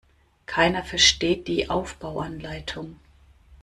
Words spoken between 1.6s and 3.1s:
Aufbauanleitung.